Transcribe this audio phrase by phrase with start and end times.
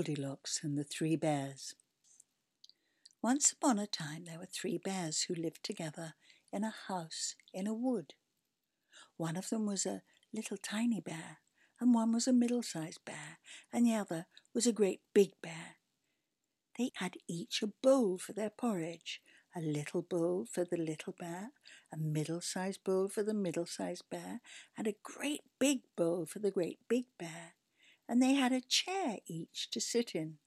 [0.00, 1.74] Goldilocks and the Three Bears.
[3.20, 6.14] Once upon a time there were three bears who lived together
[6.50, 8.14] in a house in a wood.
[9.18, 10.00] One of them was a
[10.32, 11.40] little tiny bear,
[11.78, 13.40] and one was a middle sized bear,
[13.74, 14.24] and the other
[14.54, 15.76] was a great big bear.
[16.78, 19.20] They had each a bowl for their porridge,
[19.54, 21.50] a little bowl for the little bear,
[21.92, 24.40] a middle sized bowl for the middle sized bear,
[24.78, 27.52] and a great big bowl for the great big bear
[28.10, 30.38] and they had a chair each to sit in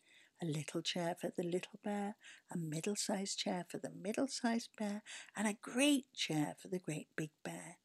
[0.42, 2.18] a little chair for the little bear,
[2.54, 5.02] a middle sized chair for the middle sized bear,
[5.34, 7.78] and a great chair for the great big bear.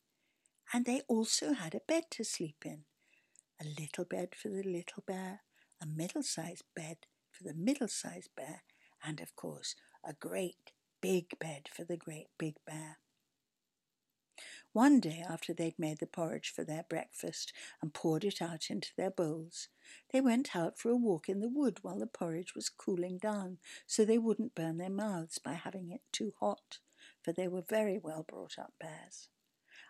[0.74, 2.86] And they also had a bed to sleep in
[3.60, 5.42] a little bed for the little bear,
[5.80, 6.96] a middle sized bed
[7.30, 8.64] for the middle sized bear,
[9.04, 12.98] and of course a great big bed for the great big bear.
[14.72, 18.90] One day, after they'd made the porridge for their breakfast and poured it out into
[18.96, 19.68] their bowls,
[20.12, 23.58] they went out for a walk in the wood while the porridge was cooling down,
[23.86, 26.78] so they wouldn't burn their mouths by having it too hot,
[27.22, 29.28] for they were very well brought up bears.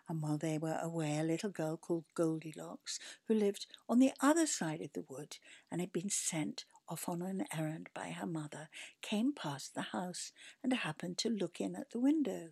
[0.07, 4.47] And while they were away, a little girl called Goldilocks, who lived on the other
[4.47, 5.37] side of the wood
[5.71, 8.69] and had been sent off on an errand by her mother,
[9.03, 10.31] came past the house
[10.63, 12.49] and happened to look in at the window.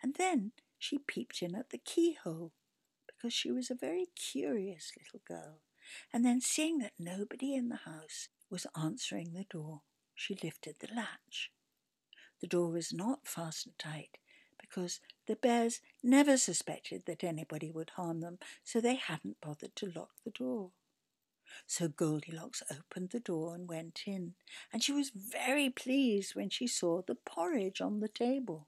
[0.00, 2.50] And then she peeped in at the keyhole
[3.06, 5.60] because she was a very curious little girl.
[6.12, 10.92] And then, seeing that nobody in the house was answering the door, she lifted the
[10.92, 11.52] latch.
[12.40, 14.18] The door was not fastened tight
[14.60, 19.92] because the bears never suspected that anybody would harm them, so they hadn't bothered to
[19.94, 20.72] lock the door.
[21.64, 24.34] So Goldilocks opened the door and went in,
[24.72, 28.66] and she was very pleased when she saw the porridge on the table.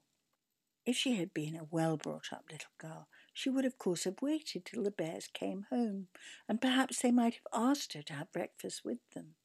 [0.85, 4.21] If she had been a well brought up little girl, she would of course have
[4.21, 6.09] waited till the bears came home,
[6.47, 9.35] and perhaps they might have asked her to have breakfast with them.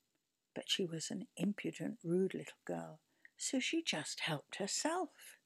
[0.54, 3.00] But she was an impudent, rude little girl,
[3.38, 5.38] so she just helped herself.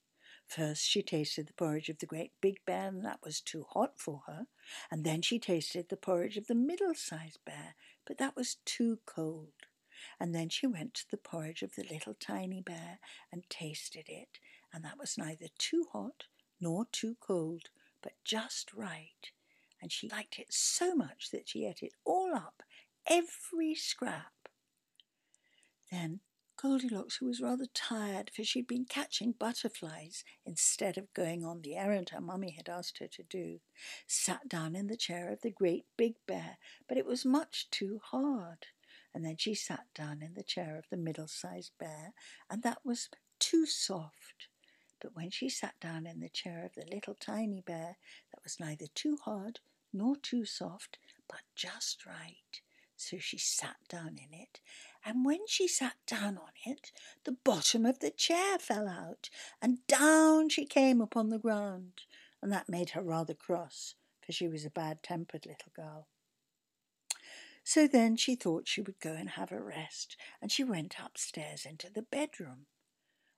[0.48, 4.00] First she tasted the porridge of the great big bear, and that was too hot
[4.00, 4.46] for her,
[4.90, 8.98] and then she tasted the porridge of the middle sized bear, but that was too
[9.06, 9.52] cold.
[10.18, 12.98] And then she went to the porridge of the little tiny bear
[13.32, 14.38] and tasted it,
[14.74, 16.24] and that was neither too hot
[16.60, 17.70] nor too cold,
[18.02, 19.30] but just right.
[19.80, 22.62] And she liked it so much that she ate it all up,
[23.06, 24.32] every scrap.
[25.92, 26.20] Then
[26.56, 31.76] Goldilocks, who was rather tired, for she'd been catching butterflies instead of going on the
[31.76, 33.60] errand her mummy had asked her to do,
[34.06, 36.58] sat down in the chair of the great big bear,
[36.88, 38.66] but it was much too hard.
[39.12, 42.14] And then she sat down in the chair of the middle sized bear,
[42.48, 43.08] and that was
[43.38, 44.48] too soft.
[45.04, 47.98] But when she sat down in the chair of the little tiny bear,
[48.32, 49.60] that was neither too hard
[49.92, 50.96] nor too soft,
[51.28, 52.62] but just right.
[52.96, 54.60] So she sat down in it,
[55.04, 56.90] and when she sat down on it,
[57.24, 59.28] the bottom of the chair fell out,
[59.60, 62.04] and down she came upon the ground,
[62.40, 66.08] and that made her rather cross, for she was a bad tempered little girl.
[67.62, 71.66] So then she thought she would go and have a rest, and she went upstairs
[71.66, 72.68] into the bedroom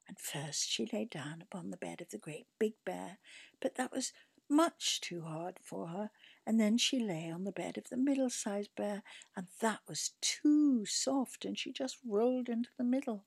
[0.09, 3.19] and first she lay down upon the bed of the great big bear,
[3.61, 4.13] but that was
[4.49, 6.11] much too hard for her,
[6.47, 9.03] and then she lay on the bed of the middle sized bear,
[9.37, 13.25] and that was too soft, and she just rolled into the middle.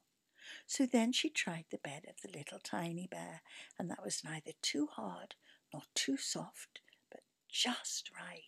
[0.66, 3.42] So then she tried the bed of the little tiny bear,
[3.78, 5.36] and that was neither too hard
[5.74, 6.80] nor too soft,
[7.12, 8.44] but just right.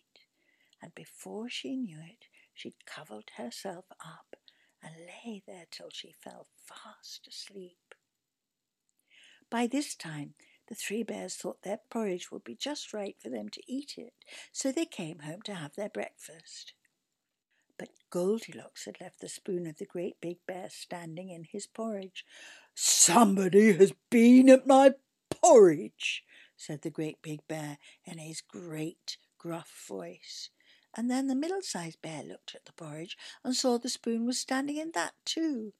[0.80, 4.36] And before she knew it, she'd covered herself up
[4.82, 7.81] and lay there till she fell fast asleep.
[9.52, 10.32] By this time,
[10.68, 14.14] the three bears thought their porridge would be just right for them to eat it,
[14.50, 16.72] so they came home to have their breakfast.
[17.78, 22.24] But Goldilocks had left the spoon of the great big bear standing in his porridge.
[22.74, 24.92] Somebody has been at my
[25.28, 26.24] porridge,
[26.56, 30.48] said the great big bear in his great gruff voice.
[30.96, 34.38] And then the middle sized bear looked at the porridge and saw the spoon was
[34.38, 35.74] standing in that too.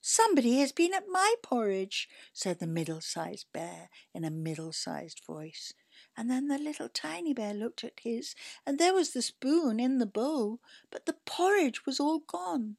[0.00, 5.20] Somebody has been at my porridge, said the middle sized bear in a middle sized
[5.26, 5.72] voice.
[6.16, 8.34] And then the little tiny bear looked at his,
[8.64, 10.60] and there was the spoon in the bowl,
[10.90, 12.76] but the porridge was all gone.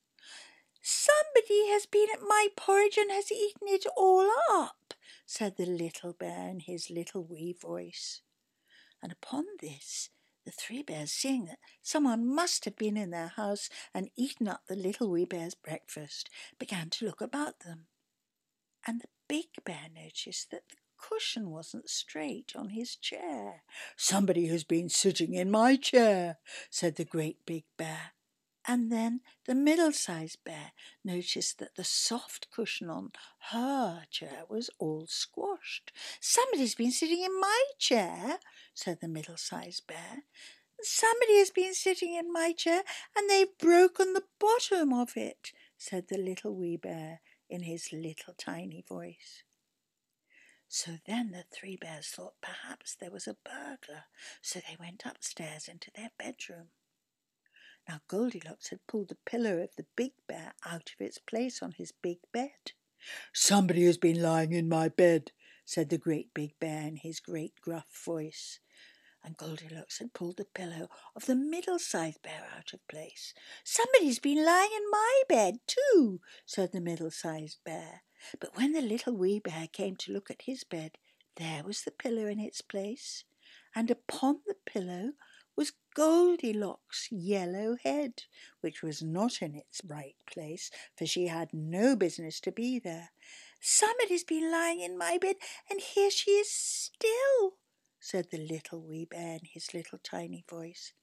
[0.81, 4.94] Somebody has been at my porridge and has eaten it all up,
[5.25, 8.22] said the little bear in his little wee voice.
[9.01, 10.10] And upon this
[10.50, 14.62] the three bears, seeing that someone must have been in their house and eaten up
[14.68, 17.86] the little wee bear's breakfast, began to look about them.
[18.88, 23.62] And the big bear noticed that the cushion wasn't straight on his chair.
[23.96, 26.38] Somebody has been sitting in my chair,
[26.72, 28.13] said the great big bear.
[28.69, 30.74] And then the middle sized bear
[31.04, 33.13] noticed that the soft cushion on
[33.50, 35.92] her chair was all squashed.
[36.21, 38.38] Somebody's been sitting in my chair,
[38.75, 40.25] said the middle sized bear.
[40.83, 42.83] Somebody has been sitting in my chair
[43.18, 48.36] and they've broken the bottom of it, said the little wee bear in his little
[48.38, 49.42] tiny voice.
[50.68, 54.04] So then the three bears thought perhaps there was a burglar,
[54.44, 56.68] so they went upstairs into their bedroom.
[57.89, 61.74] Now Goldilocks had pulled the pillow of the big bear out of its place on
[61.74, 62.71] his big bed.
[63.33, 65.31] Somebody has been lying in my bed,
[65.65, 68.59] said the great big bear in his great gruff voice
[69.24, 73.33] and Goldilocks had pulled the pillow of the middle-sized bear out of place.
[73.63, 78.03] Somebody's been lying in my bed, too, said the middle-sized bear.
[78.39, 80.97] But when the little wee bear came to look at his bed,
[81.36, 83.24] there was the pillow in its place,
[83.75, 85.13] and upon the pillow
[86.00, 88.24] Goldilocks' yellow head,
[88.62, 93.10] which was not in its right place, for she had no business to be there.
[93.60, 95.36] Somebody's been lying in my bed,
[95.69, 97.56] and here she is still,
[98.00, 100.94] said the little wee bear in his little tiny voice.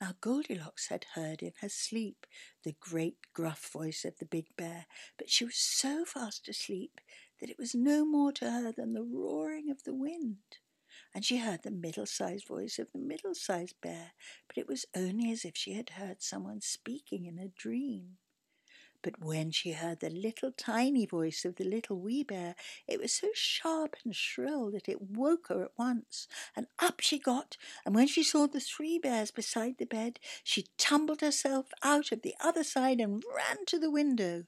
[0.00, 2.26] Now Goldilocks had heard in her sleep
[2.64, 4.86] the great gruff voice of the big bear,
[5.16, 7.00] but she was so fast asleep
[7.38, 10.58] that it was no more to her than the roaring of the wind.
[11.14, 14.12] And she heard the middle-sized voice of the middle-sized bear,
[14.48, 18.18] but it was only as if she had heard someone speaking in a dream.
[19.04, 22.54] But when she heard the little tiny voice of the little wee bear,
[22.88, 26.26] it was so sharp and shrill that it woke her at once.
[26.56, 30.68] And up she got, and when she saw the three bears beside the bed, she
[30.78, 34.44] tumbled herself out of the other side and ran to the window.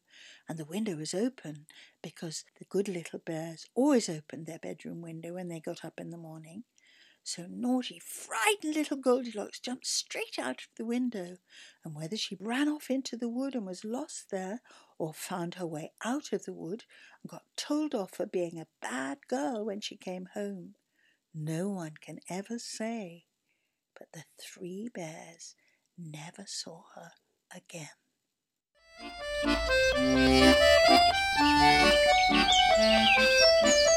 [0.49, 1.67] And the window was open
[2.03, 6.11] because the good little bears always opened their bedroom window when they got up in
[6.11, 6.65] the morning.
[7.25, 11.39] So naughty, frightened little Goldilocks jumped straight out of the window,
[11.85, 14.61] and whether she ran off into the wood and was lost there,
[14.97, 16.85] or found her way out of the wood
[17.23, 20.77] and got told off for being a bad girl when she came home,
[21.35, 23.25] no one can ever say.
[23.99, 25.57] But the three bears
[25.99, 27.11] never saw her
[27.53, 27.89] again.
[29.47, 29.61] Thank
[33.65, 33.96] you.